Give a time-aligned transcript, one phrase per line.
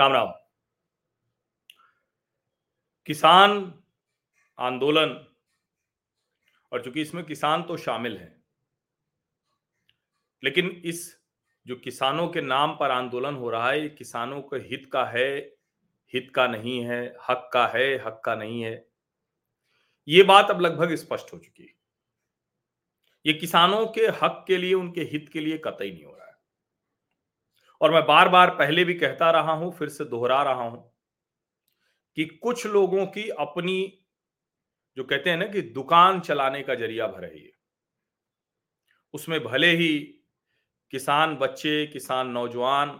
[0.00, 0.32] राम राम।
[3.08, 3.50] किसान
[4.58, 5.10] आंदोलन,
[6.72, 8.34] और चूँकि इसमें किसान तो शामिल है,
[10.42, 11.00] लेकिन इस
[11.66, 15.36] जो किसानों के नाम पर आंदोलन हो रहा है किसानों के हित का है,
[16.14, 18.86] हित का नहीं है, हक का है, हक का नहीं है,
[20.08, 21.74] ये बात अब लगभग स्पष्ट हो चुकी है।
[23.24, 26.09] ये किसानों के हक के लिए, उनके हित के लिए कतई नहीं हो
[27.80, 30.92] और मैं बार बार पहले भी कहता रहा हूँ, फिर से दोहरा रहा हूँ
[32.16, 34.06] कि कुछ लोगों की अपनी,
[34.96, 37.52] जो कहते हैं ना कि दुकान चलाने का ज़रिया भर है। ये
[39.14, 39.98] उसमें भले ही
[40.92, 42.98] किसान बच्चे, किसान नौजवान,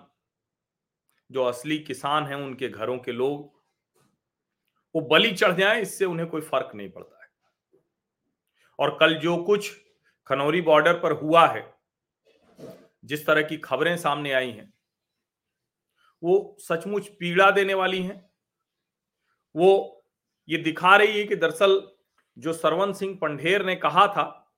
[1.31, 3.61] जो असली किसान हैं उनके घरों के लोग,
[4.95, 7.29] वो बलि चढ़ जाए, इससे उन्हें कोई फ़र्क नहीं पड़ता है।
[8.79, 9.71] और कल जो कुछ
[10.27, 11.63] खनौरी बॉर्डर पर हुआ है
[13.05, 14.73] जिस तरह की खबरें सामने आई हैं,
[16.23, 18.31] वो सचमुच पीड़ा देने वाली हैं।
[19.55, 20.05] वो
[20.49, 21.83] ये दिखा रही है कि दरअसल
[22.37, 24.53] जो सरवन सिंह पंडेर ने कहा था,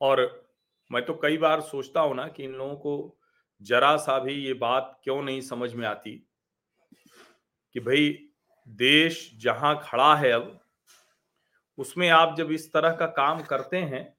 [0.00, 0.48] और
[0.90, 3.18] मैं तो कई बार सोचता हूँ ना कि इन लोगों को
[3.62, 6.12] जरा सा भी ये बात क्यों नहीं समझ में आती
[7.74, 8.30] कि भाई
[8.66, 10.60] देश जहाँ खड़ा है अब,
[11.78, 14.15] उसमें आप जब इस तरह का काम करते हैं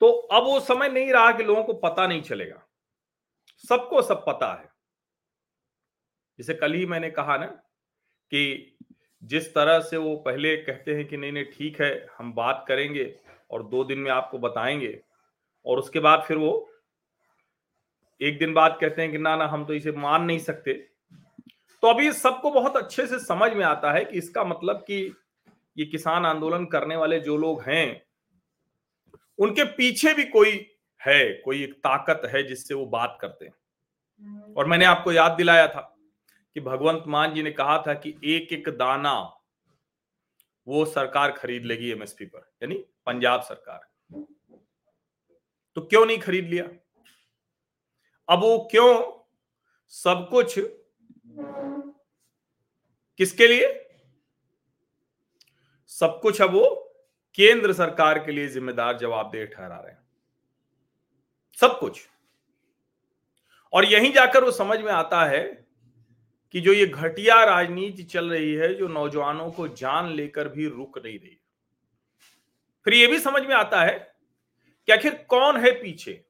[0.00, 2.66] तो अब वो समय नहीं रहा कि लोगों को पता नहीं चलेगा।
[3.68, 4.68] सबको सब पता है।
[6.38, 7.46] जैसे कल ही मैंने कहा ना
[8.32, 8.76] कि
[9.22, 13.16] जिस तरह से वो पहले कहते हैं कि नहीं नहीं, ठीक है, हम बात करेंगे
[13.50, 15.02] और दो दिन में आपको बताएँगे
[15.66, 16.70] और उसके बाद फिर वो
[18.22, 20.72] एक दिन बाद कहते हैं कि ना ना, हम तो इसे मान नहीं सकते।
[21.82, 25.16] तो अभी सबको बहुत अच्छे से समझ में आता है कि इसका मतलब कि
[25.78, 28.09] ये किसान आंदोलन करने वाले जो लोग हैं
[29.40, 30.50] उनके पीछे भी कोई
[31.06, 33.52] है, कोई एक ताकत है जिससे वो बात करते हैं।
[34.54, 35.80] और मैंने आपको याद दिलाया था
[36.54, 39.12] कि भगवंत मान जी ने कहा था कि एक एक दाना
[40.66, 43.88] वो सरकार खरीद लेगी एमएसपी पर, यानी पंजाब सरकार।
[45.76, 46.64] तो क्यों नहीं खरीद लिया?
[48.28, 49.24] अब वो क्यों
[49.86, 50.58] सब कुछ
[53.18, 53.66] किसके लिए?
[55.86, 56.89] सब कुछ अब वो
[57.34, 60.06] केंद्र सरकार के लिए जिम्मेदार जवाबदेह ठहरा रहे हैं।
[61.60, 62.08] सब कुछ।
[63.72, 65.66] और यहीं जाकर वो समझ में आता है
[66.52, 70.98] कि जो ये घटिया राजनीति चल रही है, जो नौजवानों को जान लेकर भी रुक
[70.98, 71.36] नहीं रही
[72.84, 74.14] फिर ये भी समझ में आता है
[74.86, 76.24] कि आखिर कौन है पीछे?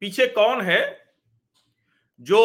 [0.00, 1.14] पीछे कौन है
[2.20, 2.40] जो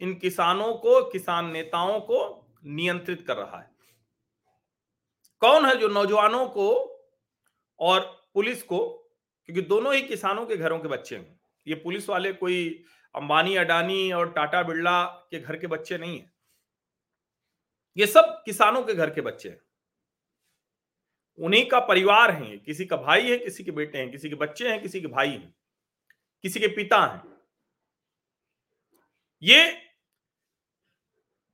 [0.00, 3.69] इन किसानों को, किसान नेताओं को नियंत्रित कर रहा है?
[5.42, 6.68] कौन है जो नौजवानों को
[7.80, 8.00] और
[8.34, 8.78] पुलिस को,
[9.44, 12.84] क्योंकि दोनों ही किसानों के घरों के बच्चे हैं। ये पुलिस वाले कोई
[13.14, 16.32] अंबानी, अडानी और टाटा बिरला के घर के बच्चे नहीं है।
[17.96, 19.60] ये सब किसानों के घर के बच्चे हैं।
[21.38, 24.68] उन्हीं का परिवार है किसी का भाई है, किसी के बेटे हैं, किसी के बच्चे
[24.70, 25.54] हैं, किसी के भाई हैं,
[26.42, 27.22] किसी के पिता हैं।
[29.42, 29.88] ये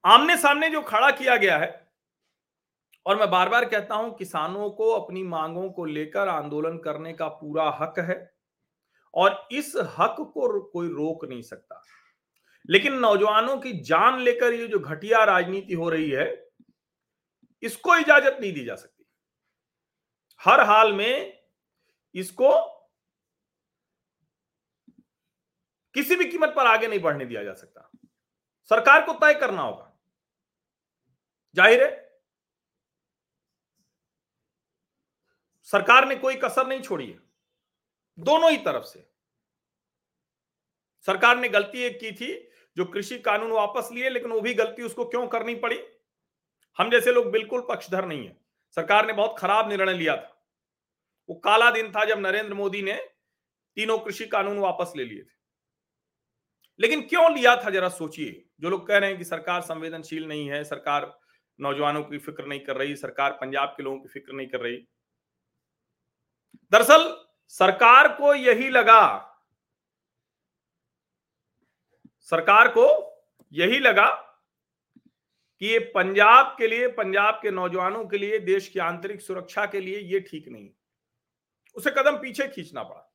[0.04, 1.85] आमने सामने जो खड़ा किया गया है
[3.06, 7.28] और मैं बार बार कहता हूँ, किसानों को अपनी मांगों को लेकर आंदोलन करने का
[7.30, 8.18] पूरा हक है
[9.14, 11.82] और इस हक को कोई रोक नहीं सकता।
[12.68, 16.26] लेकिन नौजवानों की जान लेकर ये जो घटिया राजनीति हो रही है,
[17.62, 19.04] इसको इजाज़त नहीं दी जा सकती।
[20.40, 21.42] हर हाल में
[22.14, 22.50] इसको
[25.94, 27.90] किसी भी कीमत पर आगे नहीं बढ़ने दिया जा सकता।
[28.70, 29.92] सरकार को तय करना होगा।
[31.56, 32.05] ज़ाहिर है
[35.66, 37.18] सरकार ने कोई कसर नहीं छोड़ी है।
[38.18, 39.10] दोनों ही तरफ़ से।
[41.06, 44.82] सरकार ने गलती एक की थी, जो कृषि कानून वापस लिए, लेकिन वो भी गलती
[44.82, 45.80] उसको क्यों करनी पड़ी?
[46.78, 48.36] हम जैसे लोग बिल्कुल पक्षधर नहीं है।
[48.70, 50.46] सरकार ने बहुत खराब निर्णय लिया था।
[51.28, 53.08] वो काला दिन था जब नरेंद्र मोदी ने
[53.74, 55.36] तीनों कृषि कानून वापस ले लिए थे।
[56.80, 60.50] लेकिन क्यों लिया था, जरा सोचिए। जो लोग कह रहे हैं कि सरकार संवेदनशील नहीं
[60.50, 61.18] है, सरकार
[61.60, 64.88] नौजवानों की फ़िक्र नहीं कर रही, सरकार पंजाब के लोगों की फ़िक्र नहीं कर रही
[66.72, 69.32] दरअसल सरकार को यही लगा।
[72.20, 73.12] सरकार को
[73.52, 74.22] यही लगा
[75.60, 79.80] कि ये पंजाब के लिए, पंजाब के नौजवानों के लिए, देश की आंतरिक सुरक्षा के
[79.80, 80.70] लिए ये ठीक नहीं।
[81.74, 83.12] उसे कदम पीछे खींचना पड़ा।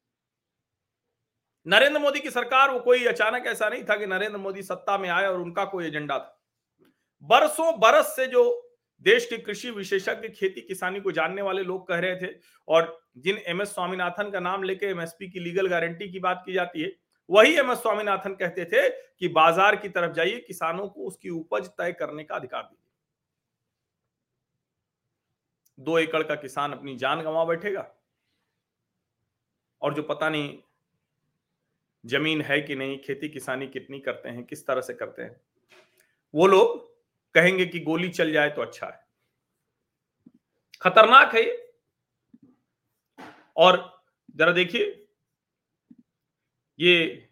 [1.68, 5.10] नरेंद्र मोदी की सरकार, वो कोई अचानक ऐसा नहीं था कि नरेंद्र मोदी सत्ता में
[5.10, 6.42] आए और उनका कोई एजेंडा था।
[7.22, 8.71] बरसों बरस से जो
[9.02, 12.34] देश के कृषि विशेषज्ञ खेती किसानी को जानने वाले लोग कह रहे थे
[12.68, 16.54] और जिन एम एस स्वामीनाथन का नाम लेके एमएसपी की लीगल गारंटी की बात की
[16.54, 16.92] जाती है,
[17.30, 21.68] वही एम एस स्वामीनाथन कहते थे कि बाज़ार की तरफ़ जाइए, किसानों को उसकी उपज
[21.70, 22.80] तय करने का अधिकार दीजिए।
[25.78, 27.88] दो एकड़ का किसान अपनी जान गंवा बैठेगा
[29.82, 30.58] और जो पता नहीं
[32.04, 35.36] ज़मीन है कि नहीं, खेती किसानी कितनी करते हैं, किस तरह से करते हैं,
[36.34, 36.91] वो लोग
[37.36, 39.08] कहेंगे कि गोली चल जाए तो अच्छा है।
[40.82, 41.74] खतरनाक है ये।
[43.58, 44.04] और
[44.36, 45.08] जरा देखिए,
[46.80, 47.30] ये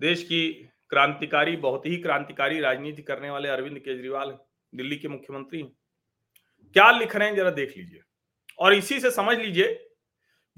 [0.00, 4.38] देश की क्रांतिकारी, बहुत ही क्रांतिकारी राजनीति करने वाले अरविंद केजरीवाल
[4.74, 5.72] दिल्ली के मुख्यमंत्री हैं।
[6.72, 8.00] क्या लिख रहे हैं जरा देख लीजिए।
[8.58, 9.90] और इसी से समझ लीजिए,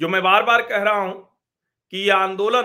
[0.01, 1.39] जो मैं बार बार कह रहा हूँ
[1.91, 2.63] कि यह आंदोलन,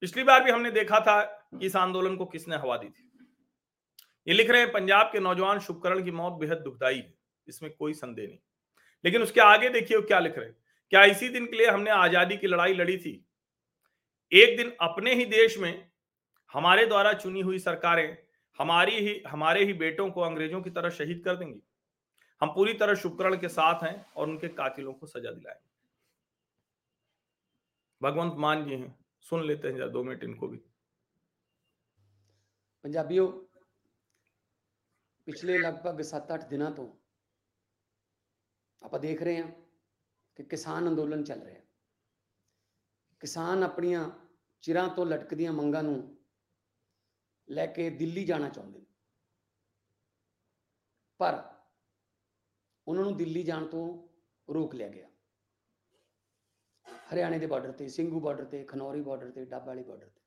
[0.00, 3.05] पिछली बार भी हमने देखा था कि इस आंदोलन को किसने हवा दी थी?
[4.28, 7.14] ये लिख रहे हैं, पंजाब के नौजवान शुभकरण की मौत बेहद दुखदाई है।
[7.48, 8.38] इसमें कोई संदेह नहीं।
[9.04, 10.56] लेकिन उसके आगे देखिए क्या लिख रहे हैं।
[10.90, 13.26] क्या इसी दिन के लिए हमने आज़ादी की लड़ाई लड़ी थी?
[14.32, 15.90] एक दिन अपने ही देश में
[16.52, 18.18] हमारे द्वारा चुनी हुई सरकारें
[18.58, 21.62] हमारी ही, हमारे ही बेटों को अंग्रेज़ों की तरह शहीद कर देंगी।
[22.40, 25.70] हम पूरी तरह शुभकरण के साथ हैं और उनके कातिलों को सजा दिलाएँगे।
[28.02, 30.56] भगवंत मान जी हैं। सुन लेते हैं दो मिनट इनको भी।
[32.84, 33.45] पंजाबियों
[35.26, 36.96] ਪਿਛਲੇ ਲਗਭਗ 7-8 ਦਿਨਾਂ ਤੋਂ
[38.82, 39.52] ਆਪਾਂ ਦੇਖ ਰਹੇ ਹਾਂ
[40.34, 41.60] ਕਿ ਕਿਸਾਨ ਅੰਦੋਲਨ ਚੱਲ ਰਿਹਾ।
[43.20, 44.10] ਕਿਸਾਨ ਆਪਣੀਆਂ
[44.62, 46.18] ਚਿਰਾਂ ਤੋਂ ਲਟਕਦੀਆਂ ਮੰਗਾਂ ਨੂੰ
[47.50, 48.86] ਲੈ ਕੇ ਦਿੱਲੀ ਜਾਣਾ ਚਾਹੁੰਦੇ ਨੇ।
[51.18, 51.60] ਪਰ
[52.86, 54.08] ਉਹਨਾਂ ਨੂੰ ਦਿੱਲੀ ਜਾਣ ਤੋਂ
[54.54, 55.08] ਰੋਕ ਲਿਆ ਗਿਆ।
[57.12, 60.20] ਹਰਿਆਣੇ ਦੇ ਬਾਰਡਰ ਤੇ, ਸਿੰਘੂ ਬਾਰਡਰ ਤੇ, ਖਨੌਰੀ ਬਾਰਡਰ ਤੇ, ਡੱਬ ਵਾਲੀ ਬਾਰਡਰ ਤੇ।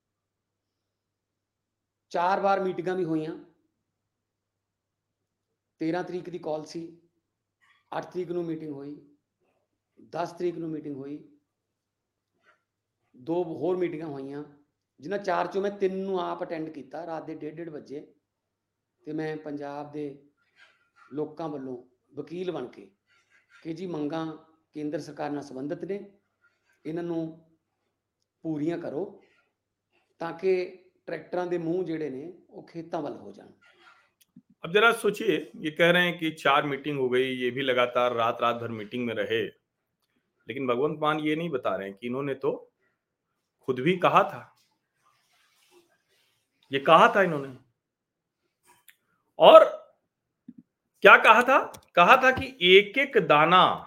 [2.10, 3.49] ਚਾਰ ਵਾਰ ਮੀਟਿੰਗਾਂ ਵੀ ਹੋਈਆਂ।
[5.82, 6.82] 13 ਤਰੀਕ ਦੀ ਕਾਲ ਸੀ
[7.92, 8.96] 8 ਤਰੀਕ ਨੂੰ ਮੀਟਿੰਗ ਹੋਈ
[10.16, 11.18] 10 ਤਰੀਕ ਨੂੰ ਮੀਟਿੰਗ ਹੋਈ,
[13.16, 14.44] ਦੋ ਹੋਰ ਮੀਟਿੰਗਾਂ ਹੋਈਆਂ,
[15.00, 18.00] ਜਿਨ੍ਹਾਂ ਚਾਰ ਚੋਂ ਮੈਂ ਤਿੰਨ ਨੂੰ ਆਪ ਅਟੈਂਡ ਕੀਤਾ, ਰਾਤ ਦੇ 1:30 ਵਜੇ
[19.08, 20.06] ਤੇ ਮੈਂ ਪੰਜਾਬ ਦੇ
[21.14, 21.78] ਲੋਕਾਂ ਵੱਲੋਂ
[22.14, 22.90] ਵਕੀਲ ਬਣ ਕੇ
[23.64, 24.26] ਕਿ ਜੀ ਮੰਗਾਂ
[24.74, 26.00] ਕੇਂਦਰ ਸਰਕਾਰ ਨਾਲ ਸੰਬੰਧਿਤ ਨੇ,
[26.86, 27.46] ਇਹਨਾਂ ਨੂੰ
[28.44, 29.22] ਪੂਰੀਆਂ ਕਰੋ
[30.22, 30.54] ਤਾਂ ਕਿ
[31.08, 33.52] ਟਰੈਕਟਰਾਂ ਦੇ ਮੂੰਹ ਜਿਹੜੇ ਨੇ ਉਹ ਖੇਤਾਂ ਵੱਲ ਹੋ ਜਾਣ।
[34.64, 38.14] अब जरा सोचिए, ये कह रहे हैं कि चार मीटिंग हो गई, ये भी लगातार
[38.14, 39.44] रात रात भर मीटिंग में रहे।
[40.48, 42.74] लेकिन भगवंत मान ये नहीं बता रहे हैं कि इन्होंने तो
[43.62, 44.56] खुद भी कहा था।
[46.72, 47.58] ये कहा था इन्होंने।
[49.40, 49.64] और
[51.02, 51.88] क्या कहा था?
[51.96, 53.86] कहा था कि एक एक दाना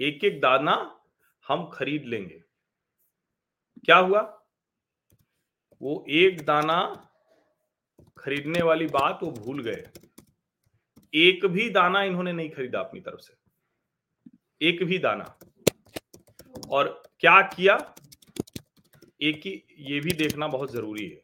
[0.00, 1.00] एक एक दाना
[1.48, 2.42] हम खरीद लेंगे।
[3.84, 4.20] क्या हुआ?
[5.82, 7.10] वो एक दाना
[8.24, 9.88] खरीदने वाली बात वो भूल गए।
[11.14, 13.34] एक भी दाना इन्होंने नहीं खरीदा अपनी तरफ़ से।
[14.68, 15.38] एक भी दाना।
[16.70, 17.94] और क्या किया?
[19.20, 21.16] एक ही, ये भी देखना बहुत ज़रूरी है।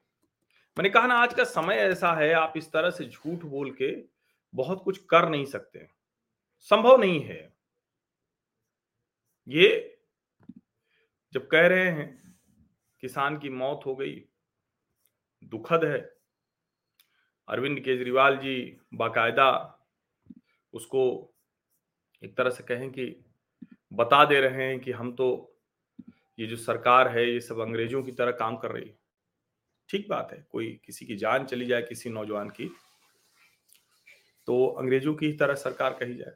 [0.78, 4.04] मैंने कहा ना, आज का समय ऐसा है, आप इस तरह से झूठ बोल के
[4.54, 5.88] बहुत कुछ कर नहीं सकते
[6.60, 7.54] संभव नहीं है।
[9.48, 9.98] ये
[11.32, 12.38] जब कह रहे हैं,
[13.00, 14.24] किसान की मौत हो गई,
[15.44, 16.19] दुखद है
[17.50, 18.54] अरविंद केजरीवाल जी
[18.94, 19.50] बाकायदा
[20.74, 21.02] उसको
[22.22, 23.04] एक तरह से कहें कि
[23.92, 25.28] बता दे रहे हैं कि हम तो
[26.38, 28.98] ये जो सरकार है, ये सब अंग्रेज़ों की तरह काम कर रही है।
[29.90, 32.70] ठीक बात है, कोई किसी की जान चली जाए किसी नौजवान की
[34.48, 36.34] तो अंग्रेज़ों की तरह सरकार कही जाए।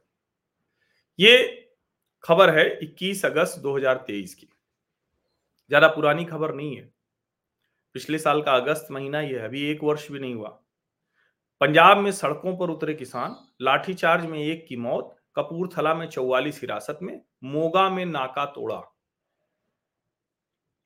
[1.19, 1.37] ये
[2.25, 4.49] खबर है 21 अगस्त 2023 की।
[5.71, 6.91] ज़्यादा पुरानी खबर नहीं है।
[7.95, 10.59] पिछले साल का अगस्त महीना ही है, अभी एक वर्ष भी नहीं हुआ।
[11.65, 16.99] पंजाब में सड़कों पर उतरे किसान, लाठीचार्ज में एक की मौत, कपूरथला में चौवालीस हिरासत
[17.03, 18.81] में, मोगा में नाका तोड़ा।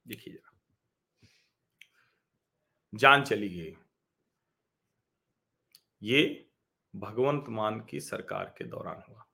[0.07, 0.53] देखिए जरा।
[2.95, 3.77] जान चली गई
[6.03, 6.51] ये
[6.95, 9.27] भगवंत मान की सरकार के दौरान हुआ।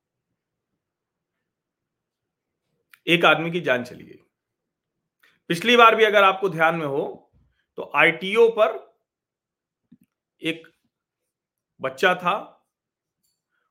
[3.07, 4.23] एक आदमी की जान चली गई
[5.49, 7.31] पिछली बार भी अगर आपको ध्यान में हो
[7.77, 8.95] तो आईटीओ पर
[10.41, 10.74] एक
[11.81, 12.35] बच्चा था,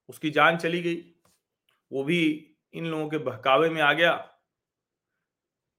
[0.08, 1.02] उसकी जान चली गई।
[1.90, 2.20] वो भी
[2.75, 4.12] इन लोगों के बहकावे में आ गया।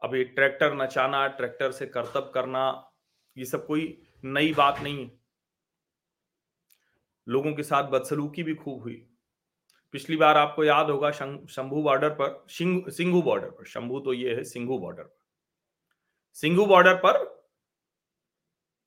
[0.01, 2.91] ये ट्रैक्टर नचाना, ट्रैक्टर से करतब करना,
[3.35, 3.85] ये सब कोई
[4.25, 5.11] नई बात नहीं है।
[7.27, 8.95] लोगों के साथ बदसलूकी भी खूब हुई।
[9.93, 14.43] पिछली बार आपको याद होगा शंभू बॉर्डर पर सिंघू बॉर्डर पर, शंभू तो ये है
[14.43, 15.23] सिंघू बॉर्डर पर।
[16.37, 17.23] सिंघू बॉर्डर पर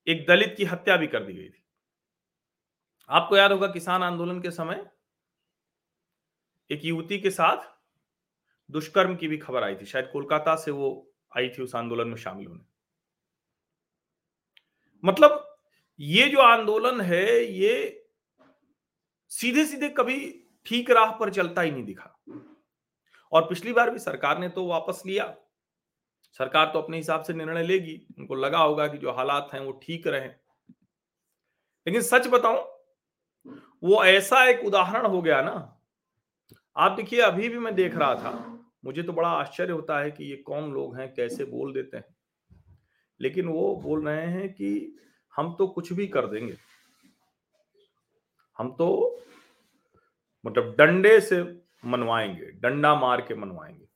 [0.07, 1.65] एक दलित की हत्या भी कर दी गई थी।
[3.11, 4.91] आपको याद होगा किसान आंदोलन के समय
[6.71, 7.79] एक युवती के साथ
[8.71, 12.17] दुष्कर्म की भी खबर आई थी। शायद कोलकाता से वो आई थी उस आंदोलन में
[12.17, 12.65] शामिल होने।
[15.05, 15.59] मतलब
[16.01, 18.07] ये जो आंदोलन है, ये
[19.29, 22.19] सीधे सीधे कभी ठीक राह पर चलता ही नहीं दिखा।
[23.33, 25.37] और पिछली बार भी सरकार ने तो वापस लिया।
[26.33, 29.73] सरकार तो अपने हिसाब से निर्णय लेगी। उनको लगा होगा कि जो हालात हैं वो
[29.73, 30.29] ठीक रहे।
[31.87, 32.78] लेकिन सच बताऊँ
[33.85, 35.81] वो ऐसा एक उदाहरण हो गया ना।
[36.77, 40.25] आप देखिए, अभी भी मैं देख रहा था। मुझे तो बड़ा आश्चर्य होता है कि
[40.25, 42.05] ये कौन लोग हैं, कैसे बोल देते हैं।
[43.21, 44.99] लेकिन वो बोल रहे हैं कि
[45.37, 46.57] हम तो कुछ भी कर देंगे।
[48.59, 49.21] हम तो
[50.47, 53.89] मतलब डंडे से मनवाएँगे, डंडा मार के मनवाएँगे।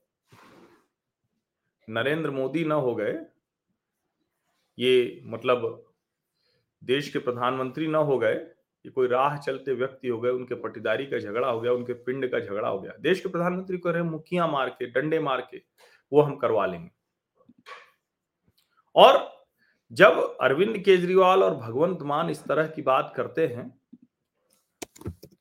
[1.89, 3.27] नरेंद्र मोदी ना हो गए,
[4.79, 5.93] ये मतलब
[6.85, 8.52] देश के प्रधानमंत्री ना हो गए
[8.85, 12.31] ये कोई राह चलते व्यक्ति हो गए, उनके पटीदारी का झगड़ा हो गया, उनके पिंड
[12.31, 15.63] का झगड़ा हो गया। देश के प्रधानमंत्री को रहे मुखिया मार के, डंडे मार के,
[16.13, 16.91] वो हम करवा लेंगे।
[18.97, 19.31] और
[19.93, 23.71] जब अरविंद केजरीवाल और भगवंत मान इस तरह की बात करते हैं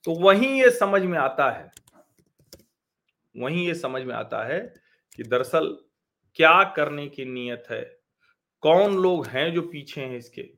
[0.05, 1.71] तो वहीं ये समझ में आता है,
[3.35, 4.59] वहीं ये समझ में आता है
[5.17, 5.67] कि दरअसल
[6.39, 7.81] क्या करने की नीयत है,
[8.63, 10.49] कौन लोग हैं जो पीछे हैं इसके?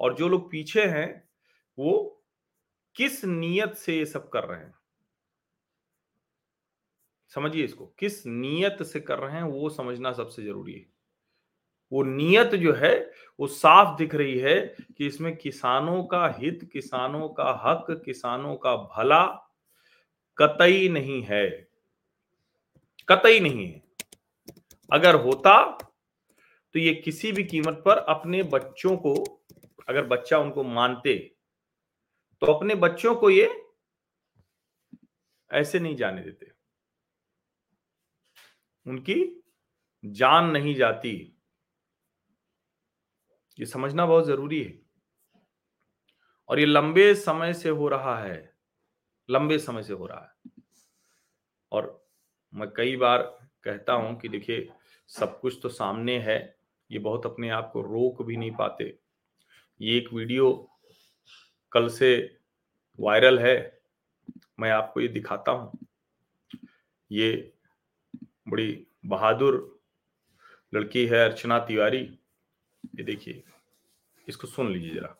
[0.00, 1.29] और जो लोग पीछे हैं
[1.80, 2.22] वो
[2.96, 4.74] किस नीयत से ये सब कर रहे हैं?
[7.28, 10.86] समझिए इसको, किस नीयत से कर रहे हैं वो समझना सबसे ज़रूरी है।
[11.92, 17.28] वो नीयत जो है, वो साफ़ दिख रही है कि इसमें किसानों का हित, किसानों
[17.28, 19.24] का हक, किसानों का भला
[20.38, 21.70] कतई नहीं है।
[23.08, 23.82] कतई नहीं है।
[24.92, 25.78] अगर होता
[26.74, 29.42] तो ये किसी भी कीमत पर अपने बच्चों को,
[29.88, 31.36] अगर बच्चा उनको मानते
[32.40, 33.66] तो अपने बच्चों को ये
[35.52, 36.52] ऐसे नहीं जाने देते।
[38.86, 39.42] उनकी
[40.04, 41.36] जान नहीं जाती।
[43.58, 44.82] ये समझना बहुत ज़रूरी है।
[46.48, 48.56] और ये लंबे समय से हो रहा है,
[49.30, 50.50] लंबे समय से हो रहा है।
[51.72, 52.08] और
[52.54, 53.22] मैं कई बार
[53.64, 54.72] कहता हूँ कि देखिए,
[55.06, 56.58] सब कुछ तो सामने है,
[56.90, 58.98] ये बहुत अपने आप को रोक भी नहीं पाते।
[59.80, 60.69] ये एक वीडियो
[61.72, 62.38] कल से
[62.98, 63.56] वायरल है।
[64.60, 65.78] मैं आपको ये दिखाता हूँ।
[67.10, 67.52] ये
[68.48, 69.54] बड़ी बहादुर
[70.74, 72.00] लड़की है अर्चना तिवारी।
[72.96, 73.42] ये देखिए
[74.28, 75.16] इसको सुन लीजिए जरा।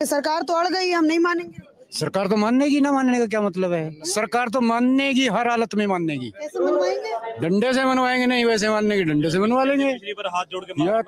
[0.00, 3.40] सरकार तो अड़ गई हम नहीं मानेंगे। सरकार तो मानने की ना मानने का क्या
[3.40, 3.90] मतलब है?
[4.04, 6.32] सरकार तो मानने की हर हालत में माननेगी
[7.40, 9.90] डंडे से मनवाएँगे नहीं वैसे मानने की डंडे से मनवा लेंगे।
[10.28, 11.02] हाथ जोड़ के कमाल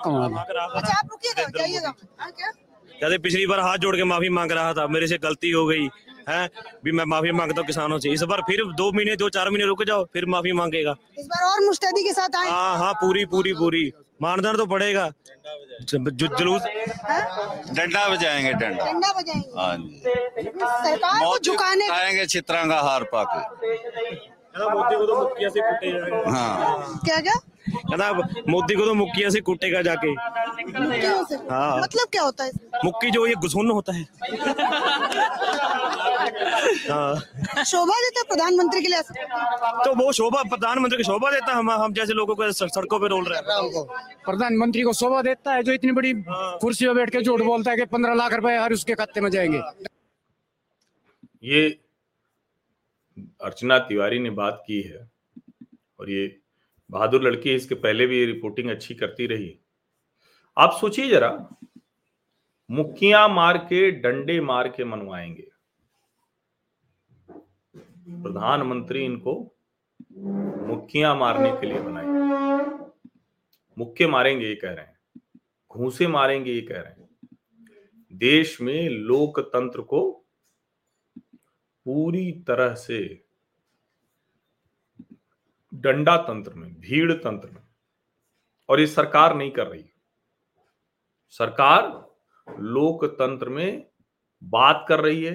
[3.02, 5.88] कहते पिछली बार हाथ जोड़ के माफ़ी मांग रहा था मेरे से गलती हो गई
[6.28, 6.48] है?
[6.84, 9.64] भी मैं माफ़ी माँगता हूँ किसानों से। इस बार फिर दो महीने दो चार महीने
[9.66, 12.48] रुक जाओ फिर माफ़ी मांगेगा। इस बार और मुस्तैदी के साथ आए?
[12.48, 13.90] हाँ हाँ पूरी पूरी पूरी।
[14.22, 15.10] मानदान तो पड़ेगा।
[15.90, 16.62] जुलूस
[17.76, 19.60] डंडा बजाएँगे डंडा। डंडा बजाएँगे?
[19.60, 20.02] हाँ जी।
[20.54, 23.40] सरकार झुकाने आएँगे चित्रांगा हार पाके
[24.54, 27.34] मोदी को तो मुक्किया से कुटेगा। हाँ। क्या क्या?
[27.70, 28.10] कहना
[28.48, 30.14] मोदी को तो मुक्किया से कुटेगा जाके।
[30.62, 32.50] हाँ। मतलब क्या होता है
[32.84, 34.02] मुक्की जो ये घुसुन होता है।
[36.90, 39.02] हाँ। शोभा देता है प्रधानमंत्री के लिए
[39.84, 43.08] तो वो शोभा प्रधानमंत्री की शोभा देता है हम हम जैसे लोगों को सड़कों पे
[43.08, 43.44] रोल रहे हैं।
[44.24, 47.76] प्रधानमंत्री को शोभा देता है जो इतनी बड़ी कुर्सी पे बैठ के झूठ बोलता है
[47.76, 49.60] कि पंद्रह लाख रुपए हर उसके खाते में जाएँगे।
[51.44, 51.68] ये
[53.44, 55.08] अर्चना तिवारी ने बात की है
[56.00, 56.26] और ये
[56.90, 59.61] बहादुर लड़की इसके पहले भी ये रिपोर्टिंग अच्छी करती रही। है
[60.58, 61.48] आप सोचिए जरा
[62.70, 65.48] मुक्कियाँ मार के, डंडे मार के मनवाएँगे।
[68.22, 69.54] प्रधानमंत्री इनको
[70.66, 72.06] मुक्कियाँ मारने के लिए बनाए
[73.78, 75.20] मुक्के मारेंगे, ये कह रहे हैं।
[75.70, 77.08] घूसे मारेंगे, ये कह रहे हैं।
[78.12, 80.12] देश में लोकतंत्र को
[81.84, 83.24] पूरी तरह से
[85.74, 87.62] डंडा तंत्र में, भीड़ तंत्र में,
[88.68, 89.91] और ये सरकार नहीं कर रही।
[91.32, 91.82] सरकार
[92.60, 93.86] लोकतंत्र में
[94.44, 95.34] बात कर रही है।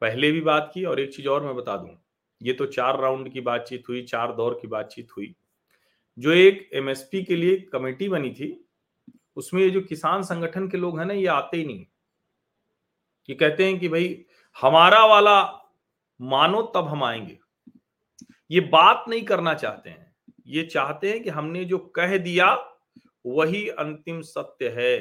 [0.00, 1.90] पहले भी बात की और एक चीज़ और मैं बता दूँ,
[2.42, 5.34] ये तो चार राउंड की बातचीत हुई, चार दौर की बातचीत हुई।
[6.18, 8.68] जो एक एमएसपी के लिए कमेटी बनी थी,
[9.36, 11.86] उसमें ये जो किसान संगठन के लोग हैं ना, ये आते ही नहीं।
[13.28, 14.24] ये कहते हैं कि भाई,
[14.62, 15.42] हमारा वाला
[16.20, 17.38] मानो तब हम आएँगे।
[18.50, 22.74] ये बात नहीं करना चाहते हैं। ये चाहते हैं कि हमने जो कह दिया
[23.24, 24.98] वही अंतिम सत्य है।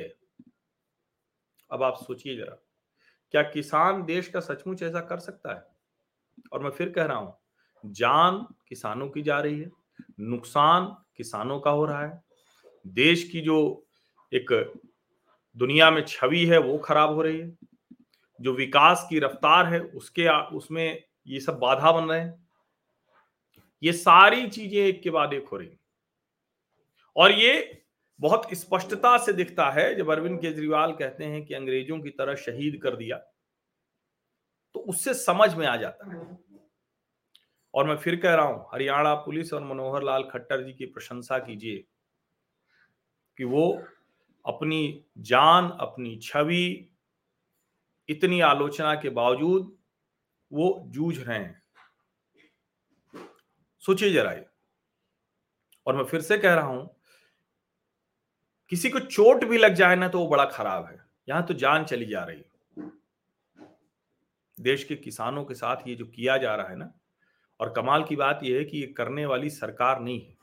[1.72, 2.58] अब आप सोचिए जरा,
[3.34, 5.66] क्या किसान देश का सचमुच ऐसा कर सकता है?
[6.54, 7.38] और मैं फिर कह रहा हूँ,
[7.84, 9.72] जान किसानों की जा रही है,
[10.20, 10.86] नुकसान
[11.18, 12.22] किसानों का हो रहा है,
[12.86, 13.86] देश की जो
[14.32, 14.52] एक
[15.58, 17.58] दुनिया में छवि है वो खराब हो रही है,
[18.40, 22.48] जो विकास की रफ्तार है उसके उसमें ये सब बाधा बन रहे हैं।
[23.84, 25.78] ये सारी चीज़ें एक के बाद एक हो रही
[27.16, 27.84] और ये
[28.20, 32.80] बहुत स्पष्टता से दिखता है जब अरविंद केजरीवाल कहते हैं कि अंग्रेज़ों की तरह शहीद
[32.84, 33.18] कर दिया
[34.76, 36.38] तो उससे समझ में आ जाता है।
[37.74, 41.40] और मैं फिर कह रहा हूँ, हरियाणा पुलिस और मनोहर लाल खट्टर जी की प्रशंसा
[41.40, 41.86] कीजिए
[43.38, 43.82] कि वो
[44.46, 46.90] अपनी जान, अपनी छवि,
[48.10, 49.78] इतनी आलोचना के बावजूद
[50.52, 51.62] वो जूझ रहे हैं।
[53.84, 54.36] सोचिए जरा
[55.88, 56.97] और मैं फिर से कह रहा हूँ
[58.72, 61.84] किसी को चोट भी लग जाए ना तो वो बड़ा खराब है। यहाँ तो जान
[61.86, 62.92] चली जा रही है।
[64.58, 66.92] देश के किसानों के साथ ये जो किया जा रहा है ना,
[67.60, 70.36] और कमाल की बात यह है कि ये करने वाली सरकार नहीं है।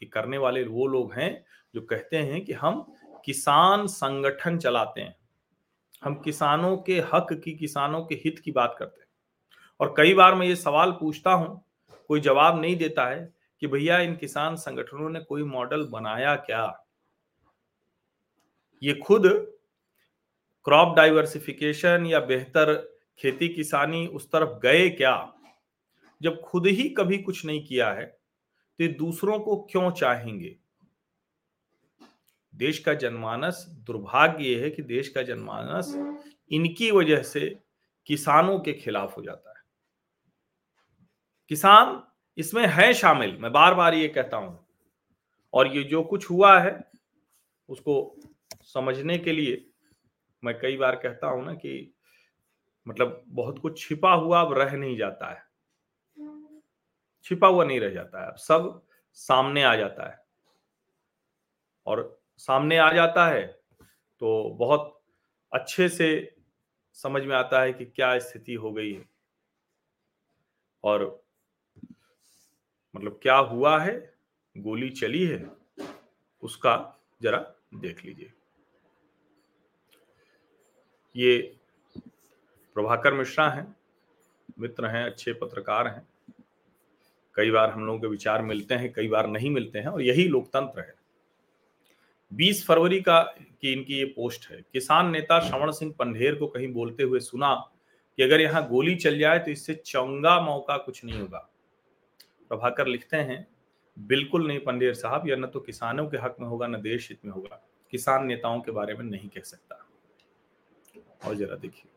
[0.00, 1.44] कि करने वाले वो लोग हैं
[1.74, 2.80] जो कहते हैं कि हम
[3.24, 5.16] किसान संगठन चलाते हैं।
[6.04, 9.08] हम किसानों के हक की, किसानों के हित की बात करते हैं।
[9.80, 11.64] और कई बार मैं ये सवाल पूछता हूँ,
[12.08, 13.32] कोई जवाब नहीं देता है
[13.62, 16.66] कि भैया इन किसान संगठनों ने कोई मॉडल बनाया क्या?
[18.82, 19.22] ये खुद
[20.64, 22.74] क्रॉप डाइवर्सिफिकेशन या बेहतर
[23.18, 25.34] खेती किसानी उस तरफ़ गए क्या?
[26.22, 28.06] जब खुद ही कभी कुछ नहीं किया है
[28.80, 30.56] तो दूसरों को क्यों चाहेंगे?
[32.54, 36.16] देश का जनमानस, दुर्भाग्य यह है कि देश का जनमानस
[36.50, 37.58] इनकी वजह से
[38.06, 39.62] किसानों के खिलाफ हो जाता है।
[41.48, 42.02] किसान
[42.38, 44.66] इसमें है शामिल, मैं बार बार ये कहता हूँ।
[45.52, 46.90] और ये जो कुछ हुआ है,
[47.68, 48.16] उसको
[48.60, 49.66] समझने के लिए
[50.44, 51.94] मैं कई बार कहता हूँ ना कि
[52.88, 55.42] मतलब बहुत कुछ छिपा हुआ अब रह नहीं जाता है।
[57.24, 60.24] छिपा हुआ नहीं रह जाता है। अब सब सामने आ जाता है।
[61.86, 63.46] और सामने आ जाता है
[64.20, 65.02] तो बहुत
[65.52, 66.36] अच्छे से
[66.92, 69.08] समझ में आता है कि क्या स्थिति हो गई है।
[70.84, 71.24] और
[72.96, 74.14] मतलब क्या हुआ है?
[74.56, 75.50] गोली चली है?
[76.42, 77.38] उसका जरा
[77.74, 78.32] देख लीजिए।
[81.16, 81.56] ये
[82.74, 83.76] प्रभाकर मिश्रा हैं,
[84.60, 86.08] मित्र हैं, अच्छे पत्रकार हैं।
[87.34, 90.28] कई बार हम लोगों के विचार मिलते हैं, कई बार नहीं मिलते हैं और यही
[90.28, 90.94] लोकतंत्र है।
[92.32, 93.22] 20 फरवरी का
[93.60, 97.54] की इनकी ये पोस्ट है, किसान नेता श्रवण सिंह पंढेर को कहीं बोलते हुए सुना
[98.18, 101.48] कि अगर यहाँ गोली चल जाए तो इससे चौंगा मौका कुछ नहीं होगा।
[102.48, 103.46] प्रभाकर लिखते हैं,
[103.98, 107.18] बिल्कुल नहीं पंडेर साहब, यह न तो किसानों के हक में होगा, न देश हित
[107.24, 109.79] में होगा। किसान नेताओं के बारे में नहीं कह सकता।
[111.20, 111.90] और जरा देखिए।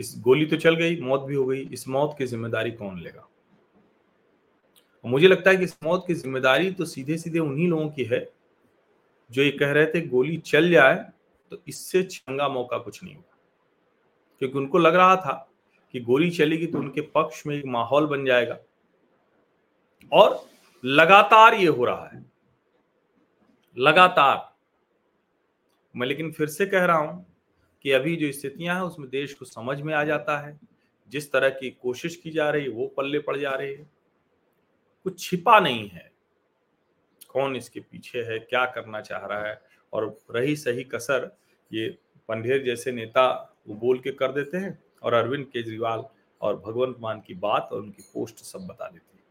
[0.00, 3.28] किस, गोली तो चल गई, मौत भी हो गई, इस मौत की ज़िम्मेदारी कौन लेगा?
[5.04, 8.28] मुझे लगता है कि इस मौत की ज़िम्मेदारी तो सीधे सीधे उन्हीं लोगों की है,
[9.30, 10.94] जो ये कह रहे थे गोली चल जाए
[11.52, 13.36] तो इससे चंगा मौका कुछ नहीं होगा।
[14.42, 15.32] क्योंकि उनको लग रहा था
[15.94, 18.58] कि गोली चलेगी तो उनके पक्ष में एक माहौल बन जाएगा।
[20.12, 20.44] और
[20.84, 22.24] लगातार ये हो रहा है।
[23.76, 24.53] लगातार।
[25.96, 27.26] मैं लेकिन फिर से कह रहा हूँ
[27.82, 30.60] कि अभी जो स्थितियाँ हैं, उसमें देश को समझ में आ जाता है।
[31.08, 33.90] जिस तरह की कोशिश की जा रही है, वो पल्ले पड़ जा रही है।
[35.04, 36.12] कुछ छिपा नहीं है।
[37.28, 39.62] कौन इसके पीछे है, क्या करना चाह रहा है?
[39.92, 41.36] और रही सही कसर,
[41.72, 46.04] ये पंडेर जैसे नेता वो बोल के कर देते हैं और अरविंद केजरीवाल
[46.40, 49.24] और भगवंत मान की बात और उनकी पोस्ट सब बता देती है।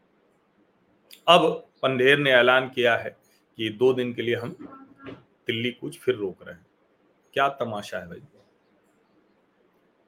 [1.28, 3.16] अब पंडेर ने ऐलान किया है
[3.56, 4.56] कि दो दिन के लिए हम
[5.46, 6.66] दिल्ली कुछ फिर रोक रहे हैं।
[7.32, 8.22] क्या तमाशा है भाई?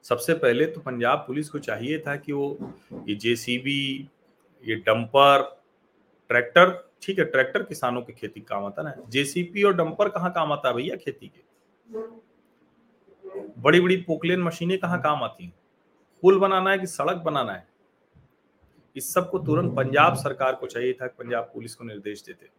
[0.03, 4.09] सबसे पहले तो पंजाब पुलिस को चाहिए था कि वो ये जेसीबी,
[4.65, 5.63] ये डंपर,
[6.27, 10.51] ट्रैक्टर, ठीक है, ट्रैक्टर किसानों की खेती काम आता ना, जेसीपी और डंपर कहाँ काम
[10.51, 11.47] आता है भैया खेती के?
[13.61, 15.53] बड़ी बड़ी पोकलेन मशीनें कहाँ काम आती हैं?
[16.21, 17.67] पुल बनाना है कि सड़क बनाना है?
[18.95, 22.49] इस सबको तुरंत पंजाब सरकार को चाहिए था, पंजाब पुलिस को निर्देश देते।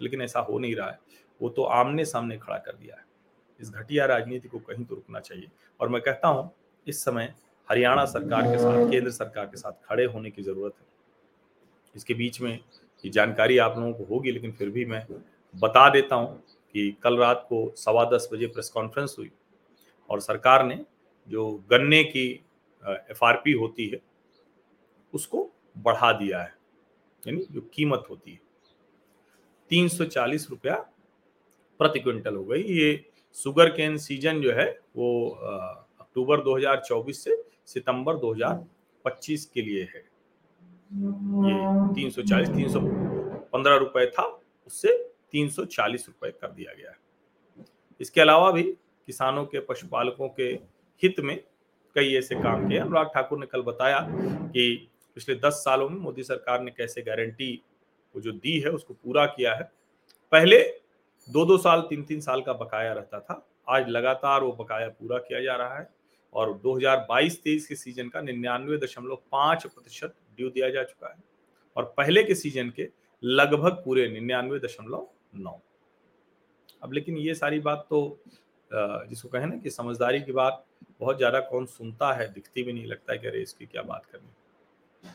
[0.00, 0.98] लेकिन ऐसा हो नहीं रहा है।
[1.40, 3.04] वो तो आमने सामने खड़ा कर दिया है।
[3.60, 5.48] इस घटिया राजनीति को कहीं तो रुकना चाहिए।
[5.80, 6.50] और मैं कहता हूँ,
[6.86, 7.34] इस समय
[7.68, 10.86] हरियाणा सरकार के साथ, केंद्र सरकार के साथ खड़े होने की ज़रूरत है।
[11.94, 12.52] इसके बीच में
[13.04, 15.06] ये जानकारी आप लोगों को होगी, लेकिन फिर भी मैं
[15.54, 16.42] बता देता हूँ
[16.74, 19.30] कि कल रात को सवा दस बजे प्रेस कॉन्फ्रेंस हुई
[20.10, 20.84] और सरकार ने
[21.28, 22.28] जो गन्ने की
[22.82, 24.00] एफआरपी होती है,
[25.14, 26.54] उसको बढ़ा दिया है।
[27.22, 28.40] यानी जो कीमत होती है,
[29.70, 30.74] तीन सौ चालीस रुपया
[31.80, 33.04] प्रति क्विंटल हो गई। ये
[33.36, 35.28] शुगर केन सीज़न जो है, वो
[36.00, 40.04] अक्टूबर 2024 से सितंबर 2025 के लिए है।
[40.90, 42.80] ये तीन सौ चालीस, तीन सौ
[43.52, 44.24] पंद्रह रुपए था,
[44.66, 44.96] उससे
[45.32, 46.96] तीन सौ चालीस रुपए कर दिया गया है।
[48.00, 50.48] इसके अलावा भी किसानों के, पशुपालकों के
[51.02, 51.36] हित में
[51.96, 56.22] कई ऐसे काम किए अनुराग ठाकुर ने कल बताया कि पिछले दस सालों में मोदी
[56.22, 57.52] सरकार ने कैसे गारंटी
[58.14, 59.62] वो जो दी है, उसको पूरा किया है।
[60.32, 60.58] पहले
[61.28, 65.18] दो दो साल, तीन तीन साल का बकाया रहता था। आज लगातार वो बकाया पूरा
[65.20, 65.88] किया जा रहा है
[66.32, 71.22] और 2022-23 के सीज़न का निन्यानवे दशमलव पाँच प्रतिशत ड्यू दिया जा चुका है
[71.76, 72.88] और पहले के सीज़न के
[73.22, 75.58] लगभग पूरे निन्यानवे दशमलव नौ।
[76.82, 78.18] अब लेकिन ये सारी बात तो
[78.70, 80.64] जिसको कहें ना कि समझदारी की बात
[81.00, 84.06] बहुत ज़्यादा कौन सुनता है, दिखती भी नहीं, लगता है कि अरे इसकी क्या बात
[84.06, 85.10] करनी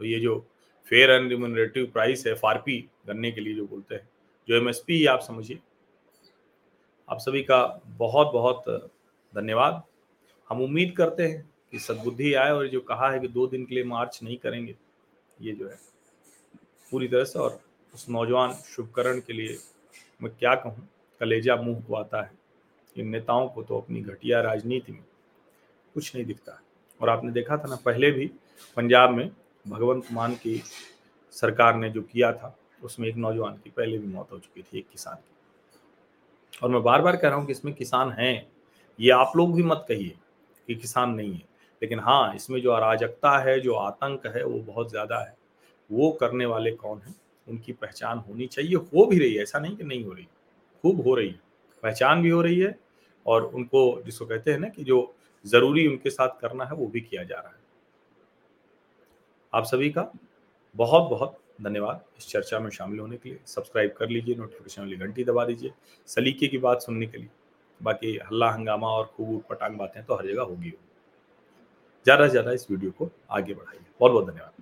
[0.00, 0.38] तो ये जो
[0.86, 2.70] फेयर एंड रिम्यूनरेटिव प्राइस है एफ़
[3.08, 4.08] गन्ने के लिए जो बोलते हैं
[4.48, 5.58] जो एम एस एमएसपी आप समझिए।
[7.08, 8.64] आप सभी का बहुत बहुत
[9.34, 9.82] धन्यवाद।
[10.50, 13.74] हम उम्मीद करते हैं कि सद्बुद्धि आए और जो कहा है कि दो दिन के
[13.74, 14.74] लिए मार्च नहीं करेंगे,
[15.40, 15.78] ये जो है,
[16.92, 17.60] पूरी तरह से और
[17.94, 19.58] उस नौजवान शुभकरण के लिए
[20.22, 20.88] मैं क्या कहूँ,
[21.20, 22.32] कलेजा मुँह को आता है।
[22.96, 25.04] इन नेताओं को तो अपनी घटिया राजनीति में
[25.94, 26.58] कुछ नहीं दिखता है।
[27.00, 28.26] और आपने देखा था ना, पहले भी
[28.76, 29.30] पंजाब में
[29.68, 30.62] भगवंत मान की
[31.34, 34.78] सरकार ने जो किया था उसमें एक नौजवान की, पहले भी मौत हो चुकी थी
[34.78, 38.46] एक किसान की। और मैं बार बार कह रहा हूँ कि इसमें किसान हैं।
[39.00, 40.14] ये आप लोग भी मत कहिए
[40.68, 41.42] कि किसान नहीं है।
[41.82, 45.36] लेकिन हाँ इसमें जो अराजकता है, जो आतंक है, वो बहुत ज़्यादा है।
[45.90, 47.14] वो करने वाले कौन हैं?
[47.48, 50.24] उनकी पहचान होनी चाहिए। हो भी रही है। ऐसा नहीं कि नहीं हो रही।
[50.84, 51.40] खूब हो रही है।
[51.82, 52.78] पहचान भी हो रही है
[53.26, 55.14] और उनको जिसको कहते हैं ना कि जो
[55.46, 57.62] ज़रूरी उनके साथ करना है, वो भी किया जा रहा है।
[59.52, 60.12] आप सभी का
[60.74, 64.96] बहुत बहुत धन्यवाद। इस चर्चा में शामिल होने के लिए सब्सक्राइब कर लीजिए नोटिफिकेशन वाली
[64.96, 65.72] घंटी दबा दीजिए,
[66.08, 67.28] सलीके की बात सुनने के लिए।
[67.80, 70.72] बाकी हल्ला हंगामा और खूब पटांग बातें तो हर जगह होगी। होगी
[72.06, 74.52] ज़्यादा से ज़्यादा इस वीडियो को आगे बढ़ाइए। बहुत बहुत धन्यवाद।